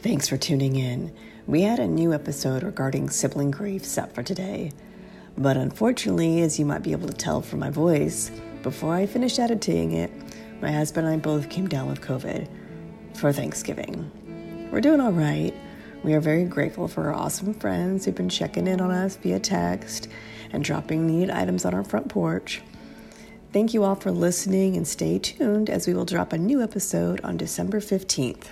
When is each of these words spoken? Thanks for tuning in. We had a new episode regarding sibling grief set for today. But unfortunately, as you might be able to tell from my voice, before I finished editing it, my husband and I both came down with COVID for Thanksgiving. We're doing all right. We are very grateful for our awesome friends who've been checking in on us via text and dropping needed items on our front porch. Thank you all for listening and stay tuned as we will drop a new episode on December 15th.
Thanks 0.00 0.28
for 0.28 0.36
tuning 0.36 0.76
in. 0.76 1.12
We 1.48 1.62
had 1.62 1.80
a 1.80 1.88
new 1.88 2.14
episode 2.14 2.62
regarding 2.62 3.10
sibling 3.10 3.50
grief 3.50 3.84
set 3.84 4.14
for 4.14 4.22
today. 4.22 4.70
But 5.36 5.56
unfortunately, 5.56 6.40
as 6.42 6.56
you 6.56 6.64
might 6.64 6.84
be 6.84 6.92
able 6.92 7.08
to 7.08 7.12
tell 7.12 7.42
from 7.42 7.58
my 7.58 7.70
voice, 7.70 8.30
before 8.62 8.94
I 8.94 9.06
finished 9.06 9.40
editing 9.40 9.94
it, 9.94 10.12
my 10.62 10.70
husband 10.70 11.08
and 11.08 11.16
I 11.16 11.18
both 11.18 11.48
came 11.48 11.66
down 11.66 11.88
with 11.88 12.00
COVID 12.00 12.46
for 13.14 13.32
Thanksgiving. 13.32 14.68
We're 14.70 14.80
doing 14.80 15.00
all 15.00 15.10
right. 15.10 15.52
We 16.04 16.14
are 16.14 16.20
very 16.20 16.44
grateful 16.44 16.86
for 16.86 17.08
our 17.08 17.14
awesome 17.14 17.52
friends 17.54 18.04
who've 18.04 18.14
been 18.14 18.28
checking 18.28 18.68
in 18.68 18.80
on 18.80 18.92
us 18.92 19.16
via 19.16 19.40
text 19.40 20.06
and 20.52 20.62
dropping 20.62 21.08
needed 21.08 21.30
items 21.30 21.64
on 21.64 21.74
our 21.74 21.82
front 21.82 22.08
porch. 22.08 22.62
Thank 23.52 23.74
you 23.74 23.82
all 23.82 23.96
for 23.96 24.12
listening 24.12 24.76
and 24.76 24.86
stay 24.86 25.18
tuned 25.18 25.68
as 25.68 25.88
we 25.88 25.94
will 25.94 26.04
drop 26.04 26.32
a 26.32 26.38
new 26.38 26.62
episode 26.62 27.20
on 27.22 27.36
December 27.36 27.80
15th. 27.80 28.46